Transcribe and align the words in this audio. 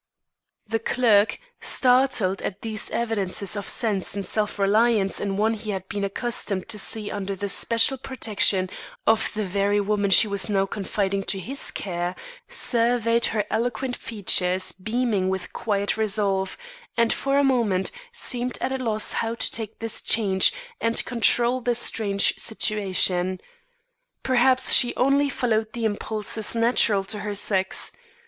The 0.65 0.79
clerk, 0.79 1.37
startled 1.59 2.41
at 2.41 2.63
these 2.63 2.89
evidences 2.89 3.55
of 3.55 3.67
sense 3.67 4.15
and 4.15 4.25
self 4.25 4.57
reliance 4.57 5.19
in 5.19 5.37
one 5.37 5.53
he 5.53 5.69
had 5.69 5.87
been 5.87 6.03
accustomed 6.03 6.67
to 6.69 6.79
see 6.79 7.11
under 7.11 7.35
the 7.35 7.47
special 7.47 7.99
protection 7.99 8.71
of 9.05 9.29
the 9.35 9.45
very 9.45 9.79
woman 9.79 10.09
she 10.09 10.27
was 10.27 10.49
now 10.49 10.65
confiding 10.65 11.21
to 11.25 11.37
his 11.37 11.69
care, 11.69 12.15
surveyed 12.47 13.25
her 13.25 13.45
eloquent 13.51 13.95
features 13.95 14.71
beaming 14.71 15.29
with 15.29 15.53
quiet 15.53 15.97
resolve, 15.97 16.57
and 16.97 17.13
for 17.13 17.37
a 17.37 17.43
moment 17.43 17.91
seemed 18.11 18.57
at 18.59 18.71
a 18.71 18.83
loss 18.83 19.11
how 19.11 19.35
to 19.35 19.51
take 19.51 19.77
this 19.77 20.01
change 20.01 20.51
and 20.79 21.05
control 21.05 21.61
the 21.61 21.75
strange 21.75 22.35
situation. 22.37 23.39
Perhaps 24.23 24.73
she 24.73 24.95
understood 24.95 24.95
him, 24.95 24.95
perhaps 24.95 24.95
she 24.95 24.95
only 24.95 25.29
followed 25.29 25.73
the 25.73 25.85
impulses 25.85 26.55
natural 26.55 27.03
to 27.03 27.19
her 27.19 27.35
sex. 27.35 27.91